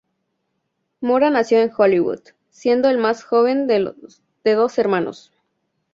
Mora 0.99 1.29
nació 1.29 1.59
en 1.59 1.69
Hollywood, 1.77 2.21
siendo 2.49 2.89
el 2.89 2.97
más 2.97 3.23
joven 3.23 3.67
de 3.67 4.55
dos 4.55 4.79
hermanos. 4.79 5.31